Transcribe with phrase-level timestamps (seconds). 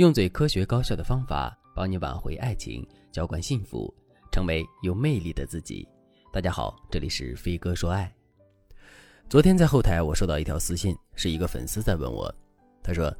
[0.00, 3.94] 用最科学高效的方法帮你挽回爱情，浇灌幸福，
[4.32, 5.86] 成为有魅力的自己。
[6.32, 8.10] 大家好，这里是飞哥说爱。
[9.28, 12.34] 昨天在后台我收到一条私信，是一个粉丝在问我，
[12.82, 13.14] 他说：“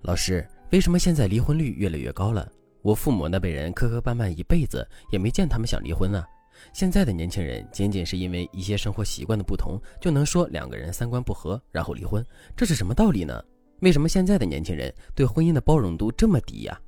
[0.00, 2.50] 老师，为什么现在离婚率越来越高了？
[2.80, 6.24] 我父母那辈人磕磕绊绊一辈子，也没见他们想离婚呢。
[6.72, 12.24] 现在的年轻人仅仅是因为一些生活习惯的不同，就能说两个人三观不合，然后离婚，
[12.56, 13.38] 这是什么道理呢？”
[13.82, 16.80] 为什么现在的年轻人对婚姻的包容度这么低呀？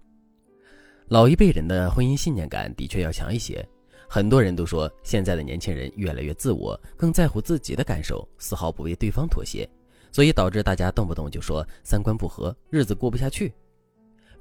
[1.09, 3.67] 老一辈人的婚姻信念感的确要强一些。
[4.09, 9.69] 很多人都说现在的年轻人越来越自我，更在乎自己的感受，丝毫不为对方妥协，
[10.13, 13.53] 所以导致大家动不动就说三观不合，日子过不下去。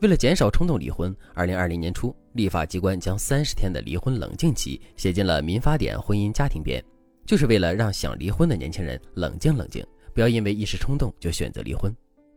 [0.02, 6.84] 为了减少冲动离婚，二零二零年初，立法机关将三十天的离婚冷静期写进了民法典婚姻家庭编，
[7.26, 9.84] 就是为了让想离婚的年轻人冷静冷静，
[10.14, 11.92] 不要因为一时冲动就选择离婚。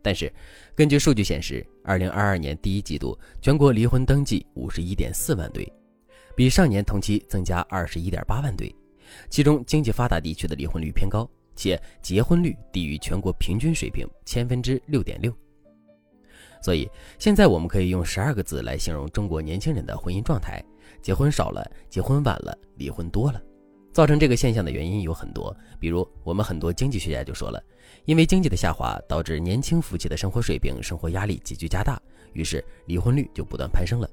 [0.07, 0.31] 但是，
[0.73, 5.69] 根据数据显示，二零二二年第一季度全国离婚登记五十一点四万对，
[6.33, 8.73] 比上年同期增加二十一点八万对。
[9.29, 15.29] 其中，经济发达地区的离婚率偏高，且结婚率低于全国平均水平千分之六点六。
[16.61, 20.63] 所以，现在我们可以用十二个字来形容中国年轻人的婚姻状态：
[21.01, 23.41] 结婚少了，结婚晚了，离婚多了。
[23.97, 27.59] 造成这个现象的原因有很多，比如我们很多经济学家就说了，
[28.05, 31.99] 因为经济的下滑导致年轻夫妻的生活水平、生活压力急剧加大，
[32.33, 34.07] 于是离婚率就不断攀升了。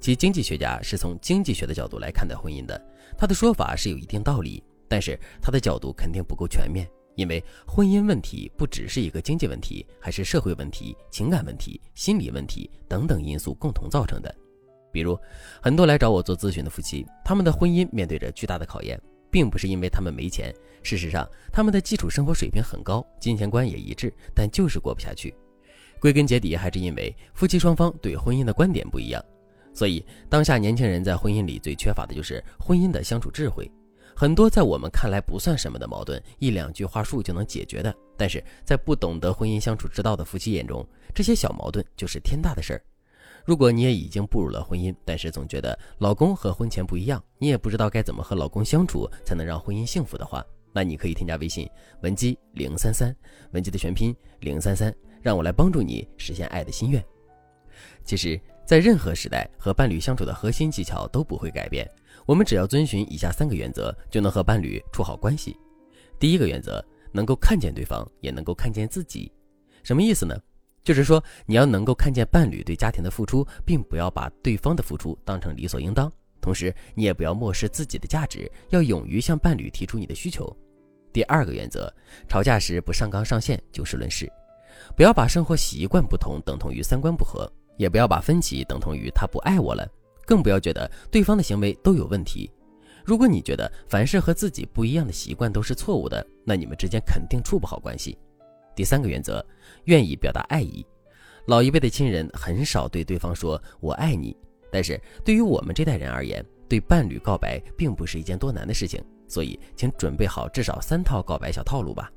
[0.00, 2.80] 其经济学家是从经济学的角度来看待婚姻的，
[3.18, 14.32] 他的说法是有一定道理，但是他的角度肯定不够全面，因为婚姻问题不只是一个经济问题，还是社会问题、情感问题、心理问题等等因素共同造成的。
[14.96, 15.14] 比如，
[15.60, 18.98] 很多来找我做咨询的夫妻，他们的婚姻面对着巨大的考验，
[19.30, 20.50] 并不是因为他们没钱。
[20.82, 25.34] 事实上，他们的基础生活水平很高，金钱观也一致，但就是过不下去。
[26.00, 29.22] 归根结底，还是因为夫妻双方对婚姻的观点不一样。
[29.74, 33.70] 所以，当下年轻人在婚姻里最缺乏的就是婚姻的相处智慧。
[34.14, 42.82] 很多在我们看来不算什么的矛盾，一两句话术就能解决的，但是在不懂得婚姻相处之道的夫妻眼中，这些小矛盾就是天大的事儿。
[43.46, 51.70] 如果你也已经步入了婚姻，但是总觉得老公和婚前不一样，你也不知道该怎么和老公相处才能让婚姻幸福的话，那你可以添加微信
[52.02, 53.14] 文姬零三三，
[53.52, 54.92] 文姬的全拼零三三，
[55.22, 57.02] 让我来帮助你实现爱的心愿。
[58.04, 61.88] 其实，在任何时代，和伴侣相处的核心技巧都不会改变，
[62.26, 65.56] 我们只要遵循以下三个原则，就能和伴侣处好关系。
[66.18, 69.30] 第一个原则，能够看见对方，也能够看见自己，
[69.84, 70.36] 什么意思呢？
[70.86, 76.10] 就是说，你要能够看见伴侣对家庭的付出，并不要把对方的付出当成理所应当。
[76.40, 80.56] 同时，你也不要漠视自己的价值，要勇于向伴侣提出你的需求。
[81.12, 81.92] 第二个原则，
[82.28, 84.30] 吵架时不上纲上线，就事论事，
[84.96, 89.90] 不要把生活习惯不同等同于三观不合，也不要把分歧等同于他不爱我了，
[90.24, 92.48] 更不要觉得对方的行为都有问题。
[93.04, 98.16] 如果你觉得凡是和自己不一样的习惯都是错误的，那你们之间肯定处不好关系。
[98.76, 99.44] 第三个原则，
[99.86, 100.86] 愿意表达爱意。
[101.46, 104.36] 老一辈的亲人很少对对方说“我爱你”，
[104.70, 109.02] 但是对于我们这代人而言，对伴侣告白并不是一件多难的事情。
[109.28, 112.12] 所以，请准备好至少三套告白小套路吧。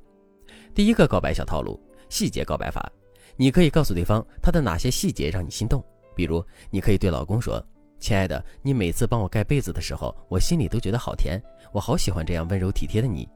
[0.76, 2.92] 第一个告白小套路：细节告白法。
[3.36, 5.84] 你可以告诉对方他的哪些细节让你心动，
[6.16, 7.64] 比如，你可以对老公说
[8.00, 13.28] ：“亲爱的，你每次帮我盖被子的时候，我心里都觉得好甜，我好喜欢这样温柔体贴的你。”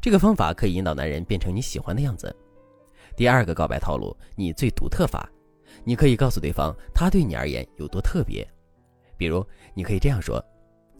[0.00, 2.34] 这个方法可以引导男人变成你喜欢的样子。
[3.16, 5.26] 第二个告白套路，你最独特法，
[5.84, 8.46] 你可以告诉对方他对你而言有多特别，
[9.16, 10.44] 比如你可以这样说：“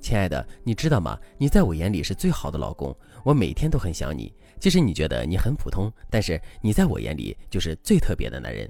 [0.01, 1.19] 亲爱的，你知道吗？
[1.37, 4.35] 你在我眼里是最好的老公，我每天都很想你。
[4.59, 8.67] 即使你觉得你很普通，但是你在我眼里就是最特别的男人。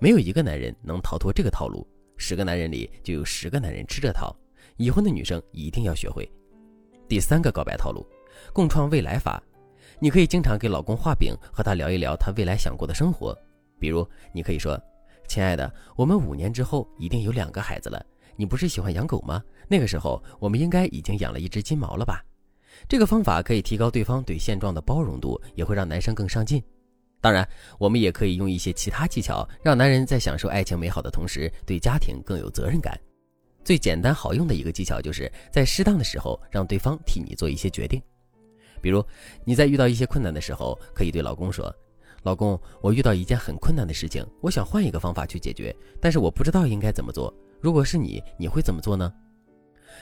[0.00, 1.86] 没有一个男人能逃脱这个套路，
[2.16, 4.34] 十个男人里就有十个男人吃这套。
[4.78, 6.28] 已婚的女生一定要学会。
[7.08, 8.04] 第三个告白套路，
[8.52, 9.40] 共创未来法。”
[10.00, 13.36] 你可以经常给老公画饼，和他聊一聊他未来想过的生活。
[13.80, 14.80] 比如，你可以说
[15.26, 18.04] ：“亲爱的，我们五年之后一定有两个孩子了。
[18.36, 19.42] 你不是喜欢养狗吗？
[19.66, 22.22] 那个时候，我们应该已经养了一只金毛了吧？”
[22.88, 26.62] 这个方法可以提高对方对现状的包容度，也会让男生更上进。
[27.20, 27.46] 当然，
[27.76, 32.96] 我们也可以用一些其他技巧，让男人在享受爱情美好的同时，对家庭更有责任感。
[33.64, 38.00] 最简单好用的一个技巧，就是在适当的时候让对方替你做一些决定。
[38.80, 39.04] 比如
[39.44, 41.74] 你在遇到一些困难的时候，可以对老公说
[42.24, 47.32] ：“老公，我遇到一件很困难的事情，我想换一个方法去解决，但是我不知道应该怎么做。
[47.60, 49.12] 如果是你，你会怎么做呢？”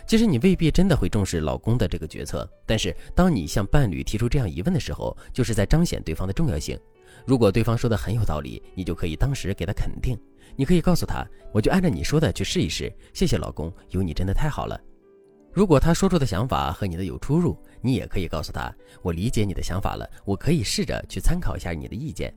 [0.06, 6.78] 其实你未必真的会重视老公的这个决策，但是当你向伴侣提出这样疑问的时候，就是在彰显对方的重要性。
[7.24, 10.14] 如果对方说的很有道理，你就可以当时给他肯定；
[10.54, 12.92] 你可以告诉他，我就按照你说的去试一试。
[13.14, 14.78] 谢谢老公，有你真的太好了。
[15.56, 18.70] 如果他说出的想法和你的有出入，你也可以告诉他，
[19.00, 22.30] 我理解你的想法了，我可以试着去参考一下你的意见。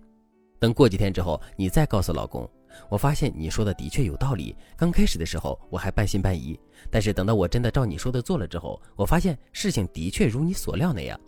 [0.57, 2.49] 等过几天之后，你再告诉老公，
[2.87, 4.55] 我发现你说的的确有道理。
[4.77, 6.57] 刚开始的时候我还半信半疑，
[6.89, 11.19] 但是等到我真的照你说的做了之后，我发现事情的确如你所料那样。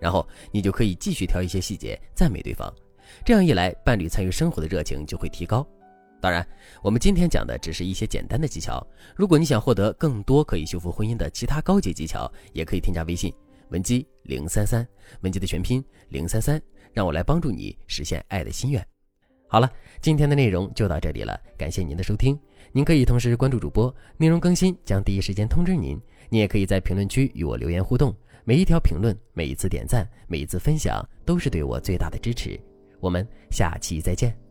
[0.00, 2.68] 然后你就可以继续挑一些细节赞美对方，
[3.24, 5.64] 这样一来，伴侣参与生活的热情就会提高。
[6.20, 6.46] 当然，
[6.82, 8.84] 我们今天讲的只是一些简单的技巧。
[9.14, 13.32] 如果你想获得更多可以修复婚姻的其他高级技巧，也可以添加微信
[13.70, 14.86] 文姬零三三，
[15.20, 16.60] 文姬的全拼零三三，
[16.92, 18.84] 让我来帮助你实现爱的心愿。
[19.46, 19.70] 好了，
[20.00, 22.38] 今天的内容就到这里了，感谢您的收听。
[22.72, 25.98] 您可以同时关注主播，内容更新将第一时间通知您。
[26.28, 32.60] 你也可以在评论区与我留言互动，每一条评论、每一次点赞、每一次分享，都是对我最大的支持。
[33.00, 34.47] 我们下期再见。